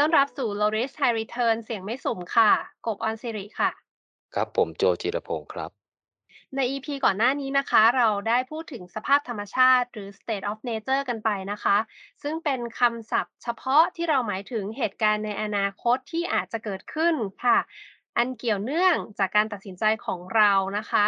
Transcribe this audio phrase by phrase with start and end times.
[0.02, 2.50] ้อนรับสู่ Low Risk High Return เสียงไม่สุ่มค่ะ
[2.86, 3.70] กบออนสิริค่ะ
[4.34, 5.70] ครับผมโจจิรพงศ์ครับ
[6.56, 11.76] ใน EP ก่อนหน้านี้นะคะ เราได้พูดถึงสภาพธรรมชาติหรือ State of Nature กันไปนะคะ
[12.22, 17.58] ซึ่งเป็นคำศัพท์เฉพาะที่เราหมายถึงเหตุการณ์ในอนาคตที่อาจจะเกิดขึ้นค่ะ
[18.16, 21.06] อันเกี่ยวเนื่องจากการตัดสินใจของเรานะคะ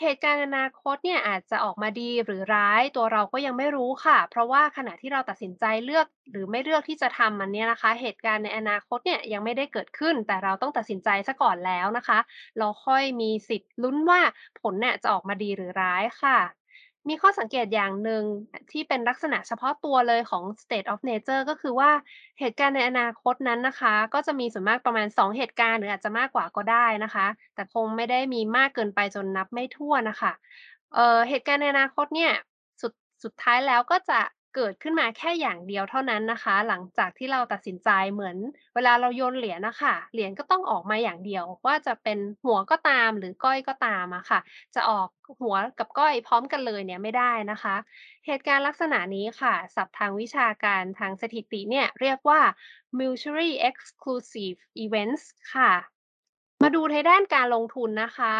[0.00, 12.18] เหตุการณ์อนาคตเนี่ยอาจจะออกมาดีหรือร้ายตัวเราก็ยังไม่รู้ค่ะ เพราะว่าขณะที่เราตัดสินใจเลือก หรือไม่เลือกที่จะทำมันเนี่ยนะคะ เหตุการณ์ในอนาคตเนี่ยยังไม่ได้เกิดขึ้น แต่เราต้องตัดสินใจซะก่อนแล้วนะคะ
[12.58, 14.20] เราค่อยมีสิทธิ์ลุ้นว่า
[14.60, 16.38] ผลเนี่ยจะออกมาดีหรือร้ายค่ะ
[17.08, 18.22] มีข้อสังเกตอย่างหนึ่ง
[18.70, 21.90] ที่เป็นลักษณะเฉพาะตัวเลยของ State of Nature ก็คือว่า
[22.40, 30.32] เหตุการณ์ในอนาคตนั้นนะคะ ก็จะมีส่วนมากประมาณ 2 เหตุการณ์หรืออาจจะมากกว่าก็ได้นะคะ แต่คงไม่ได้มีมากเกินไปจนนับไม่ทั่วนะคะ
[30.94, 32.32] เเหตุการณ์ในอนาคตเนี่ย
[32.80, 32.92] สุด
[33.24, 34.20] สุดท้ายแล้วก็จะ
[34.54, 38.36] เกิดขึ้นมาแค่อย่างเดียวเท่านั้นนะคะ หลังจากที่เราตัดสินใจเหมือน
[38.74, 44.40] เวลาเราโยนเหรียญนะค่ะเหรียญก็ต้องออกมาอย่างเดียว ว่าจะเป็นหัวก็ตามหรือก้อยก็ตามอะค่ะ
[44.74, 45.08] จะออก
[45.40, 47.76] หัวกับก้อยพร้อมกันเลยเนี่ยไม่ได้นะคะ
[48.26, 52.40] เหตุการณ์ลักษณะนี้ค่ะศัพท์ทางวิชาการทางสถิติเนี่ยเรียกว่า
[52.98, 55.72] mutually exclusive events ค่ะ
[56.62, 58.34] มาดูในด้านการลงทุนนะคะ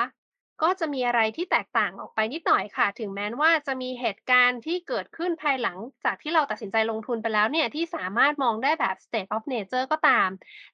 [0.62, 10.30] ก็จะมีอะไรที่แตกต่างออกไปนิดหน่อยค่ะ ถึงแม้ว่าจะมีเหตุการณ์ที่เกิดขึ้นภายหลังจากที่เราตัดสินใจลงทุนไปแล้วเนี่ย ที่สามารถมองได้แบบ State of Nature ก็ตาม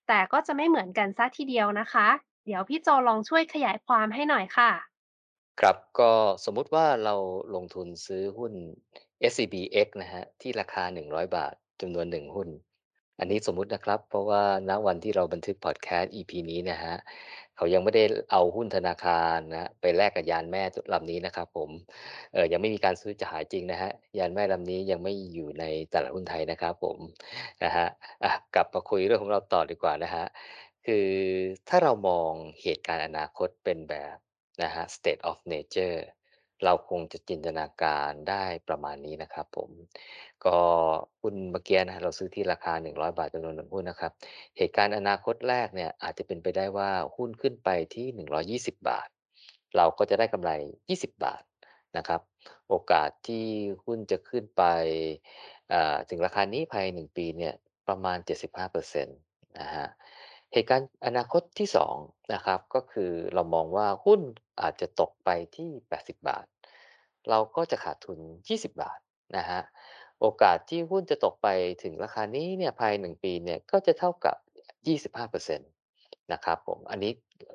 [0.09, 2.09] แต่ก็จะไม่เหมือนกันเสียทีเดียวนะคะ
[2.47, 4.71] เดี๋ยวพี่โจลองช่วยขยายความให้หน่อยค่ะ
[5.61, 6.13] ครับก็
[6.45, 7.15] สมมุติว่าเรา
[7.55, 8.53] ลงทุนซื้อหุ้น
[9.31, 12.49] SCBX นะครับที่ราคา 100 บาทจำนวน 1 หุ้น
[13.19, 16.99] อันนี้สมมุตินะครับ เพราะว่าณวันที่เราบันทึกพอดแคสต์ EP นี้นะครับ
[17.59, 21.71] เขายังไม่ได้เอาหุ้นธนาคารนะไปแลกกับยานแม่ลำนี้นะครับ ผม
[22.33, 26.99] เออยังไม่มีการซื้อจ่ายจริงนะฮะยานแม่ลำนี้ยังไม่อยู่ในตลาดหุ้นไทยนะครับ ผม
[27.65, 30.25] นะฮะะกลับมาคุยเรื่องของเราต่อดีกว่านะฮะ
[30.87, 31.09] คือ
[31.69, 32.33] ถ้าเรามอง
[32.63, 34.17] เหตุการณ์อนาคตเป็นแบบ
[34.63, 35.99] นะฮะ State of Nature
[36.65, 39.71] เราคงจะจินตนาการได้ประมาณนี้นะครับผม
[40.47, 40.59] ก็
[41.21, 44.13] หุ้นเมื่อกี้นะครับเราซื้อที่ราคา 100 บาทจำนวน1หุ้นนะครับ
[44.57, 48.07] เหตุการณ์อนาคตแรกเนี่ยอาจจะเป็นไปได้ว่าหุ้นขึ้นไปที่
[48.71, 49.09] 120 บาท
[49.77, 50.51] เราก็จะได้กำไร
[50.89, 51.43] 20 บาท
[51.97, 52.21] นะครับ
[52.69, 53.47] โอกาสที่
[53.85, 54.63] หุ้นจะขึ้นไป
[56.09, 57.55] ถึงราคานี้ภายใน1ปีเนี่ย
[57.89, 58.19] ประมาณ
[58.69, 59.89] 75%นะครับ
[60.53, 61.69] เหตุการณ์อนาคตที่
[62.01, 64.21] 2นะครับก็คือเรามองว่าหุ้น
[64.63, 65.71] อาจจะตกไปที่
[66.01, 66.47] 80 บาท
[67.31, 68.99] เราก็จะขาดทุน 20 บาท
[69.37, 69.63] นะครับ
[70.21, 71.49] โอกาสที่หุ้นจะตกไป
[71.83, 74.37] ถึงราคานี้เนี่ยภายใน1ปีเนี่ยก็จะเท่ากับ
[75.39, 75.59] 25%
[76.33, 77.13] นะครับผมอันนี้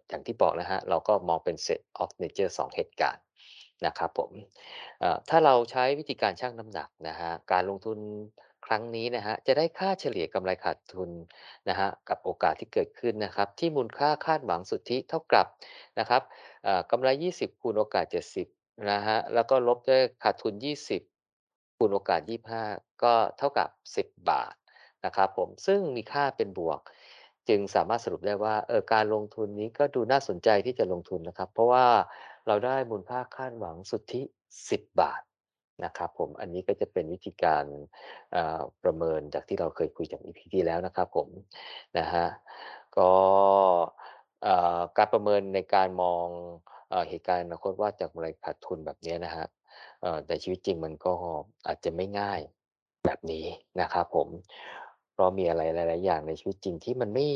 [0.09, 3.23] อย่างที่บอกนะครับเราก็มองเป็น State of Nature 2 เหตุการณ์
[3.85, 4.31] นะครับผม
[5.29, 7.99] ถ้าเราใช้วิธีการชั่งน้ำหนักนะครับการลงทุน
[8.65, 11.09] ครั้งนี้นะครับจะได้ค่าเฉลี่ยกำไรขาดทุน
[11.69, 15.45] นะครับกับโอกาสที่เกิดขึ้นนะครับ ที่มูลค่าคาดหวังสุทธิเท่ากับ
[15.99, 16.21] นะครับ
[16.63, 18.05] เอ่อกำไร 20 คูณโอกาส
[18.47, 20.53] 70นะครับแล้วก็ลบด้วยขาดทุน
[21.17, 22.21] 20 คูณโอกาส
[22.61, 24.55] 25 ก็เท่ากับ 10 บาท
[25.05, 26.79] นะครับผมซึ่งมีค่าเป็นบวก
[27.49, 31.85] จึงสามารถสรุปได้ว่าเออการลงทุนนี้ก็ดูน่าสนใจที่จะลงทุนนะครับ เพราะว่า
[32.47, 34.21] เราได้มูลค่าคาดหวังสุทธิ
[34.61, 35.21] 10 บาท
[35.83, 37.65] นะครับผมอันนี้ก็จะเป็นวิธีการ
[38.83, 41.29] ประเมินจากที่เราเคยคุยจาก EP ที่แล้วนะครับผม
[41.97, 42.29] นะครับ
[42.97, 43.11] ก็
[44.97, 46.25] การประเมินในการมอง
[47.09, 49.49] เหตุการณ์อนาคตว่าจะกำไรขาดทุนแบบนี้นะครับ
[50.01, 51.13] เอ่ชีวิตจริงมันก็
[51.67, 52.39] อาจจะไม่ง่าย
[53.05, 53.45] แบบนี้
[53.81, 54.27] นะครับผม
[55.13, 57.27] เพราะมีอะไรหลาย ๆ อย่างในชีวิตจริงที่มันไม่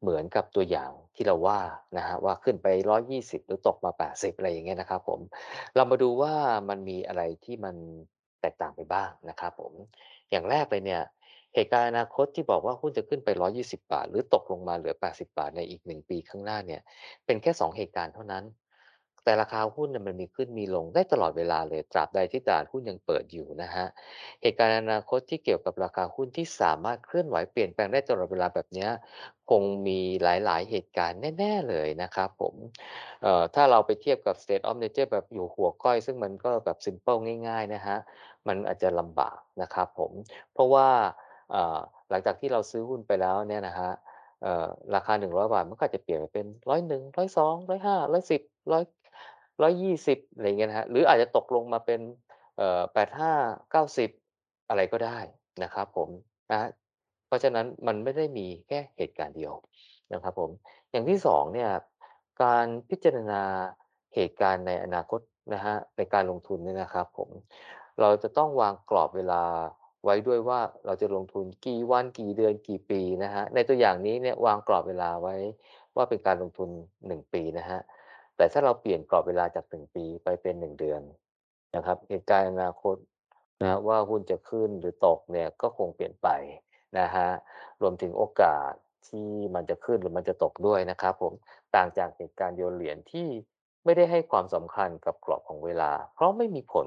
[0.00, 1.60] เหมือนกับตัวอย่างที่เราว่า
[1.96, 2.66] นะฮะว่าขึ้นไป
[2.98, 5.20] 120 หรือตกมา 80 อะไรอย่างเงี้ยนะครับผม
[5.74, 6.34] เรามาดูว่า
[6.68, 7.76] มันมีอะไรที่มัน
[8.40, 9.72] แตกต่างไปบ้างนะครับผม
[10.30, 11.02] อย่างแรกเลยเนี่ย
[11.54, 13.28] เหตุการณ์อนาคตที่บอกว่าหุ้นจะขึ้นไป
[13.60, 16.80] 120 บาท หรือตกลงมาเหลือ 80 บาทในอีก 1 ปีข้างหน้าเนี่ย
[17.26, 18.44] เป็นแค่ 2 เหตุการณ์เท่านั้น
[19.24, 23.88] แต่ราคาหุ้นมันมีขึ้นมีลงได้ตลอดเวลาเลยตราบใดที่ตลาดหุ้นยังเปิดอยู่นะครับ
[24.42, 28.88] เหตุการณ์อนาคตที่เกี่ยวกับราคาหุ้นที่สามารถเคลื่อนไหวเปลี่ยนแปลงได้ตลอดเวลาแบบนี้
[29.50, 32.54] คงมีหลาย ๆ เหตุการณ์แน่ ๆ เลยนะครับผม
[33.22, 37.16] เอ่อถ้าเราไปเทียบกับ State of Nature แบบอยู่หัวก้อย ซึ่งมันก็แบบซิมเพิล
[37.48, 37.98] ง่าย ๆ นะครับ
[38.48, 40.12] มันอาจจะลำบากนะครับผม
[40.52, 40.88] เพราะว่า
[41.54, 41.78] อ่า
[42.10, 43.92] หลังจากที่เราซื้อหุ้นไปแล้วเนี่ยนะครับ
[44.42, 49.03] เอ่อราคา 100 บาทมันก็จะเปลี่ยนไปเป็น101 102 105 110 100 120อะไรอย่า
[49.62, 52.00] งเงี้ยนะครับหรืออาจจะตกลงมาเป็น
[52.92, 53.32] แปดห้า
[53.68, 54.10] เอ่อ85 90
[54.68, 55.18] อะไรก็ได้
[55.62, 56.08] นะครับผม
[56.50, 56.68] นะ
[57.26, 59.52] เพราะฉะนั้นมันไม่ได้มีแค่เหตุการณ์เดียว
[60.12, 60.50] นะครับผม
[60.90, 61.70] อย่างที่2เนี่ย
[62.42, 63.42] การพิจารณา
[64.14, 65.20] เหตุการณ์ในอนาคต
[65.54, 67.28] นะครับในการลงทุนเนี่ยนะครับผม
[68.00, 69.42] เราจะต้องวางกรอบเวลา
[70.04, 75.36] ไว้ด้วยว่าเราจะลงทุนกี่วันกี่เดือนกี่ปีนะครับในตัวอย่างนี้เนี่ยวางกรอบเวลาไว้
[75.96, 76.68] ว่าเป็นการลงทุน
[77.06, 77.80] 1 ปีนะครับ
[78.36, 81.02] แต่ถ้าเราเปลี่ยนกรอบเวลาจาก1ปีไปเป็น1เดือน
[81.76, 82.96] นะครับเหตุการณ์อนาคต
[83.60, 86.28] นะครับว่าหุ้นจะขึ้นหรือตกเนี่ยก็คงเปลี่ยนไป
[86.98, 87.32] นะครับ
[87.82, 88.72] รวมถึงโอกาส
[89.08, 91.32] ที่มันจะขึ้นหรือมันจะตกด้วยนะครับผม
[91.76, 93.28] ต่างจากเหตุการณ์โยนเหรียญที่
[93.84, 96.86] ไม่ได้ให้ความสำคัญกับกรอบของเวลา เพราะไม่มีผล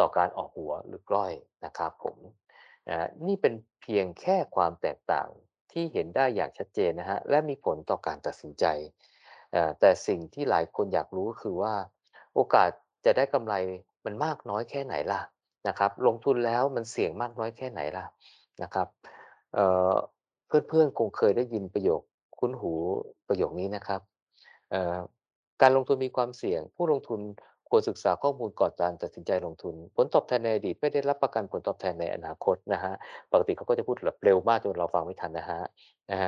[0.00, 1.32] ต่อการออกหัวหรือกล้อย
[1.64, 2.16] นะครับผม
[2.88, 5.28] นะนี่เป็นเพียงแค่ความแตกต่าง
[5.72, 8.64] ที่เห็นได้อย่างชัดเจนนะฮะและมีผลต่อการตัดสินใจ
[9.80, 11.74] แต่สิ่งที่หลายคนอยากรู้คือว่า
[12.34, 12.70] โอกาส
[13.04, 13.54] จะได้กำไร
[14.04, 15.20] มันมากน้อยแค่ไหนล่ะ
[15.68, 18.04] นะครับ ลงทุนแล้วมันเสี่ยงมากน้อยแค่ไหนล่ะ
[18.62, 18.88] นะครับ
[19.54, 19.92] เอ่อ
[20.46, 22.02] เพื่อนๆคงเคยได้ยินประโยค
[22.38, 22.72] คุ้นหู
[23.28, 24.00] ประโยคนี้นะครับ
[25.62, 27.20] การลงทุนมีความเสี่ยง ผู้ลงทุน
[27.70, 32.94] ควรศึกษาข้อมูลก่อนการตัดสินใจลงทุน ผลตอบแทนในอดีตไม่ได้รับประกันผลตอบแทนในอนาคตนะครับ
[33.32, 35.64] ปกติเขาก็จะพูดแบบเร็วมากจนเราฟังไม่ทันนะครับ
[36.12, 36.22] อา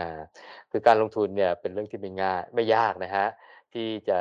[0.70, 3.28] คือการลงทุนเนี่ยเป็นเรื่องที่ไม่ง่ายไม่ยากนะครับ
[3.74, 4.18] ที่จะ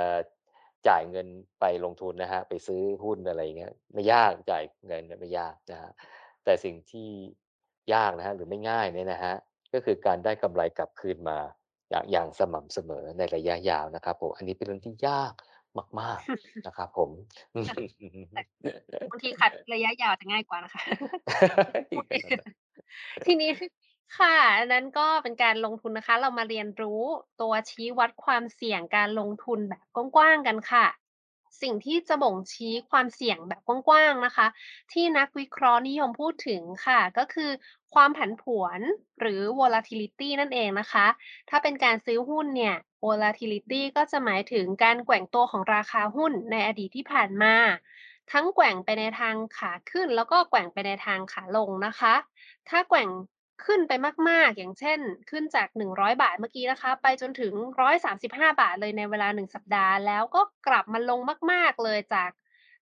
[0.87, 1.27] จ่ายเงิน
[1.59, 5.91] ไปลงทุนนะครับไปซื้อหุ้นอะไรเงี้ยไม่ยากจ่ายเงินไม่ยากนะครับ
[6.43, 7.09] แต่สิ่งที่
[7.93, 9.37] ยากนะครับหรือไม่ง่ายเนี่ยนะครับ
[9.73, 11.37] ก็คือการได้กำไรกลับคืนมา
[11.89, 15.33] อย่างอย่างสม่ำเสมอในระยะยาวนะครับผมอันนี้เป็นเรื่องที่ยาก
[15.99, 17.09] มาก ๆ นะครับผม
[17.67, 17.75] ค่ะ
[18.33, 18.41] แต่
[19.11, 20.81] บางทีขัดระยะยาวจะง่ายกว่านะคะ
[21.91, 22.53] อีกแล้วนะ
[23.25, 23.49] ทีนี้
[24.17, 27.01] ค่ะ อันนั้นก็เป็นการลงทุนนะคะ เรามาเรียนรู้
[27.41, 29.83] ตัวชี้วัดความเสี่ยงการลงทุนแบบ
[30.15, 30.85] กว้างๆกันค่ะ
[31.61, 34.47] สิ่งที่จะบ่งชี้ความเสี่ยงแบบกว้างๆนะคะ
[34.91, 37.49] ที่นักวิเคราะห์นิยมพูดถึงค่ะ ก็คือ
[37.93, 38.79] ความผันผวน
[39.19, 41.07] หรือ volatility นั่นเองนะคะ
[41.49, 42.75] ถ้าเป็นการซื้อหุ้นเนี่ย
[43.05, 47.55] volatility ก็จะหมายถึงการแกว่งตัวของราคาหุ้นในอดีตที่ผ่านมา
[48.31, 52.15] ทั้งแกว่งไปในทางขาขึ้น แล้วก็แกว่งไปในทางขาลงนะคะ
[52.69, 53.09] ถ้าแกว่ง
[53.65, 53.91] ขึ้นไป
[54.29, 61.19] มาก ๆ อย่างเช่น ขึ้นจาก 100 บาทเมื่อกี้นะคะ ไปจนถึง 135 บาทเลยในเวลา 1 สัปดาห์ แล้วก็กลับมาลง
[61.51, 62.31] มาก ๆ เลยจาก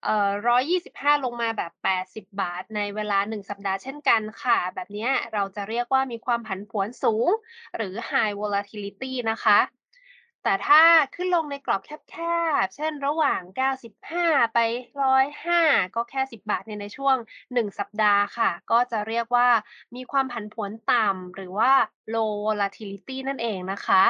[0.04, 7.30] เอ่อ125 ลงมาแบบ 80 บาทในเวลา 1 สัปดาห์เช่นกันค่ะ แบบนี้เราจะเรียกว่ามีความผันผวนสูง
[7.76, 9.60] หรือ High volatility นะคะ
[10.44, 10.84] แต่ถ้า
[11.16, 12.16] ขึ้นลงในกรอบแค
[12.64, 14.60] บๆ เช่นระหว่าง 95 ไป
[15.00, 15.62] 105
[15.96, 17.16] ก็แค่ 10 บาทเนี่ยในช่วง
[17.54, 19.50] 1 สัปดาห์ค่ะ ก็จะเรียกว่า
[19.96, 21.72] มีความผันผวนต่ำหรือว่า
[22.14, 24.04] low volatility นั่นเองนะคะ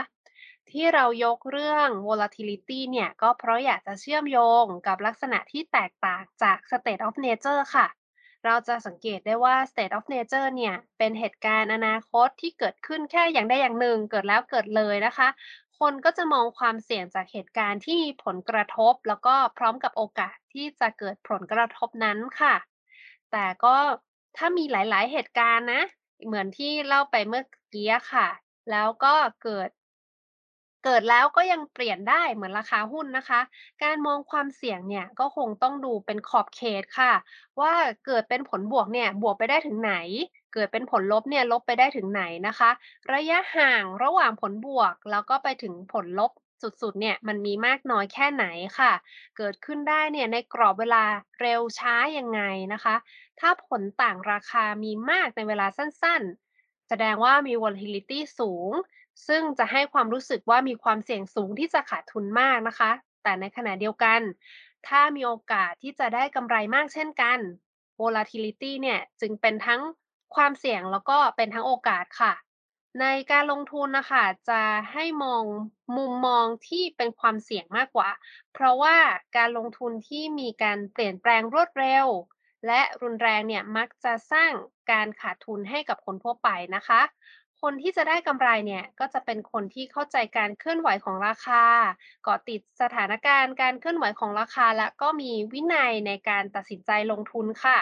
[0.72, 7.88] ที่เรายกเรื่อง volatility เนี่ยก็เพราะอยากจะเชื่อมโยงกับลักษณะที่แตกต่างจาก state of nature ค่ะ
[8.46, 15.28] เราจะสังเกตได้ว่า state of nature เนี่ย เป็นเหตุการณ์อนาคตที่เกิดขึ้นแค่อย่างใดอย่างหนึ่ง เกิดแล้วเกิดเลยนะคะ
[15.80, 22.56] คนก็จะมองความเสี่ยงจากเหตุการณ์ที่มีผลกระทบ แล้วก็พร้อมกับโอกาสที่จะเกิดผลกระทบนั้นค่ะ
[23.32, 23.76] แต่ก็
[24.38, 25.84] ถ้ามีหลาย ๆ เหตุการณ์นะ
[26.26, 27.44] เหมือนที่เล่าไปเมื่อ
[27.74, 28.28] กี้ค่ะ
[28.72, 29.14] แล้วก็
[29.44, 29.70] เกิด
[30.86, 33.42] เกิดแล้วก็ยังเปลี่ยนได้เหมือนราคาหุ้นนะคะ
[33.84, 37.14] การมองความเสี่ยงเนี่ยก็คงต้องดูเป็นขอบเขตค่ะ
[37.60, 37.74] ว่า
[38.06, 39.94] เกิดเป็นผลบวกเนี่ยบวกไปได้ถึงไหน
[40.58, 42.72] เกิดเป็นผลลบเนี่ยลบไปได้ถึงไหนนะคะ
[43.14, 46.32] ระยะห่างระหว่างผลบวก แล้วก็ไปถึงผลลบ
[46.62, 48.46] สุดๆ เนี่ยมันมีมากน้อยแค่ไหน
[48.80, 48.94] ค่ะ
[49.38, 51.04] เกิดขึ้นได้เนี่ยในกรอบเวลา
[51.40, 52.42] เร็วช้ายังไง
[52.74, 52.96] นะคะ
[53.40, 58.72] ถ้าผลต่างราคามีมากในเวลาสั้นๆ แสดงว่ามี volatility สูง
[59.28, 62.92] ซึ่งจะให้ความรู้สึกว่ามีความเสี่ยงสูงที่จะขาดทุนมากนะคะ
[63.24, 64.20] แต่ในขณะเดียวกัน
[64.88, 67.40] ถ้ามีโอกาสที่จะได้กำไรมากเช่นกัน
[68.02, 69.82] volatility เนี่ยจึงเป็นทั้ง
[70.36, 72.34] ความเสี่ยงแล้วก็เป็นทั้งโอกาสค่ะ
[73.02, 74.62] ในการลงทุนนะคะจะ
[74.94, 75.44] ให้มอง
[75.98, 78.10] มุมมองที่เป็นความเสี่ยงมากกว่า
[78.54, 78.98] เพราะว่า
[79.38, 82.08] การลงทุนที่มีการเปลี่ยนแปลงรวดเร็ว
[82.68, 84.52] และรุนแรงเนี่ยมักจะสร้าง
[84.92, 87.02] การขาดทุนให้กับคนทั่วไปนะคะ
[87.62, 91.64] คนที่จะได้กำไรเนี่ยก็จะเป็นคนที่เข้าใจการเคลื่อนไหวของราคา
[92.24, 97.80] เกาะติดสถานการณ์การเคลื่อนไหวของราคา และก็มีวินัยในการตัดสินใจลงทุนค่ะ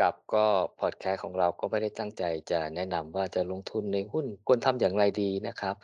[0.00, 0.46] ครับ ก็
[0.80, 5.74] พอดแคสต์ของเราก็ไม่ได้ตั้งใจจะแนะนำว่าจะลงทุนในหุ้นควรทำอย่างไรดีนะครับ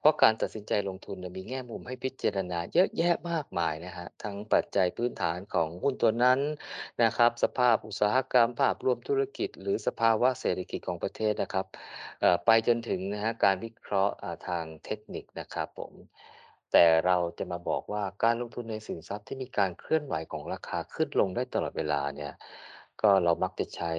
[0.00, 6.40] เพราะการตัดสินใจลงทุนเนี่ยมีแง่มุมให้พิจารณาเยอะแยะมากมายนะครับทั้งปัจจัยพื้นฐานของหุ้นตัวนั้น
[7.02, 11.66] นะครับ สภาพอุตสาหกรรมภาพรวมธุรกิจ หรือสภาวะเศรษฐกิจของประเทศนะครับ
[12.20, 15.92] เอ่อไปจนถึงนะฮะการวิเคราะห์อ่าทางเทคนิคนะครับผม
[16.72, 22.32] แต่เราจะมาบอกว่าการลงทุนในสินทรัพย์ที่มีการเคลื่อนไหวของราคาขึ้นลงได้ตลอดเวลาเนี่ย
[23.04, 23.92] ก็เรามักจะใช้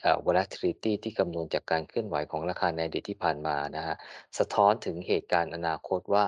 [0.00, 3.96] เอ่อ volatility ที่คำนวณจากการเคลื่อนไหวของราคาในอดีตที่ผ่านมานะครับ
[4.38, 6.24] สะท้อนถึงเหตุการณ์อนาคตว่า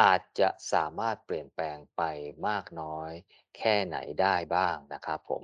[0.00, 2.02] อาจจะสามารถเปลี่ยนแปลงไป
[2.48, 3.10] มากน้อย
[3.56, 5.42] แค่ไหนได้บ้างนะครับผม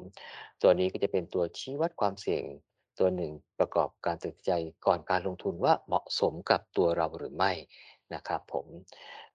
[0.63, 2.45] ตัวนี้ก็จะเป็นตัวชี้วัดความเสี่ยง
[2.99, 4.53] ตัวหนึ่ง ประกอบการตัดสินใจ
[4.87, 7.53] ก่อนการลงทุนว่าเหมาะสมกับตัวเราหรือไม่
[8.15, 8.67] นะครับผม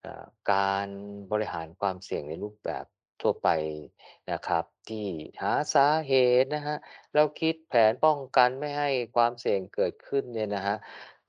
[0.01, 0.87] เอ่อ การ
[1.31, 2.85] บริหารความเสี่ยงในรูปแบบ
[3.23, 3.49] ทั่วไป
[4.31, 5.05] นะครับที่
[5.41, 6.77] หาสาเหตุนะครับ
[7.13, 10.77] แล้วคิดแผนป้องกันไม่ให้ความเสี่ยงเกิดขึ้นเนี่ยนะครับ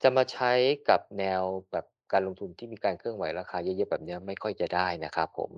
[0.01, 0.51] จะมาใช้
[0.89, 5.51] กับแนวแบบการลงทุนที่มีการเคลื่อนไหวราคาเยอะๆแบบเนี้ยไม่ค่อยจะได้นะครับผม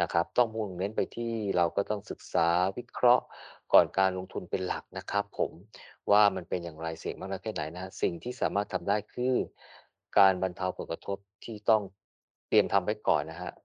[0.00, 3.24] นะครับต้องมุ่งเน้นไปที่เราก็ต้องศึกษาวิเคราะห์
[3.72, 5.52] ก่อนการลงทุนเป็นหลักนะครับผม
[6.10, 9.34] ว่ามันเป็นอย่างไรเสี่ยงมากน้อยแค่ไหนนะสิ่งที่สามารถทำได้คือ
[10.18, 11.82] การบรรเทาผลกระทบที่ต้อง
[12.48, 13.63] เตรียมทำไว้ก่อนนะครับ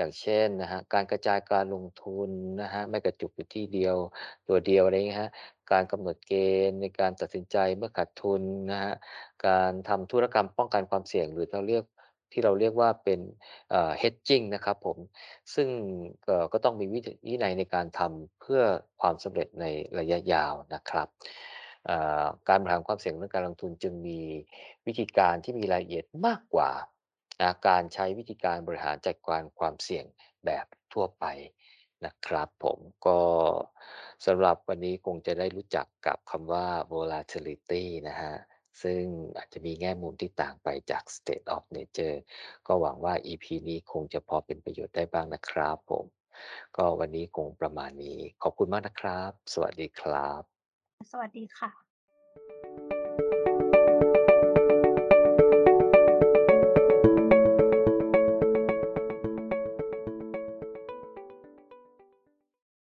[0.00, 2.30] อย่างเช่นนะครับการกระจายการลงทุน
[2.62, 3.96] นะครับไม่กระจุกอยู่ที่เดียว
[4.48, 5.30] ตัวเดียวอะไรงี้ครับ
[5.72, 6.34] การกำหนดเก
[6.68, 8.94] ณฑ์ในการตัดสินใจเมื่อขาดทุนนะครับ
[9.46, 11.84] การทำธุรกรรมป้องกันความเสี่ยงหรือเราเรียก
[12.32, 13.20] ที่เราเรียกว่าเป็น
[13.70, 14.98] เอ่อ hedging นะครับผม
[15.54, 15.68] ซึ่ง
[16.24, 18.62] เอ่อก็ต้องมีวินัยในการทำเพื่อ
[19.00, 19.64] ความสำเร็จใน
[19.98, 21.08] ระยะยาวนะครับ
[21.86, 24.20] เอ่อการบริหารความเสี่ยงเรื่องการลงทุนจึงมี
[24.86, 26.70] วิธีการที่มีรายละเอียดมากกว่า
[27.40, 30.04] นะการใช้วิธีการบริหารจัดการความเสี่ยง
[30.44, 31.24] แบบทั่วไป
[32.04, 33.20] นะครับผมก็
[34.26, 38.36] สำหรับวันนี้คงจะได้รู้จักกับคำว่า volatility นะครับ
[38.82, 39.02] ซึ่ง
[39.36, 42.18] อาจจะมีแง่มุมที่ต่างไปจาก state of nature
[42.66, 46.04] ก็หวังว่า EP นี้คงจะพอเป็นประโยชน์ได้บ้างนะครับผม
[46.76, 50.60] ก็วันนี้คงประมาณนี้ ขอบคุณมากนะครับ สวัสดีครับ
[51.10, 51.89] สวัสดีค่ะ